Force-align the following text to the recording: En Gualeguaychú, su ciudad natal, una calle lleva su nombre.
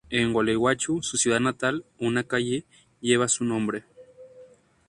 En 0.09 0.33
Gualeguaychú, 0.33 1.03
su 1.03 1.15
ciudad 1.17 1.39
natal, 1.39 1.85
una 1.99 2.23
calle 2.23 2.65
lleva 3.01 3.27
su 3.27 3.45
nombre. 3.45 3.83